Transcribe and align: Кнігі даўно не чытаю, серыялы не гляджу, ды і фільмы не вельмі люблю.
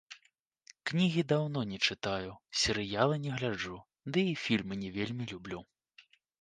Кнігі 0.91 1.23
даўно 1.31 1.59
не 1.73 1.77
чытаю, 1.89 2.31
серыялы 2.63 3.21
не 3.27 3.31
гляджу, 3.37 3.77
ды 4.17 4.27
і 4.33 4.35
фільмы 4.47 4.83
не 4.85 4.89
вельмі 4.99 5.33
люблю. 5.37 5.59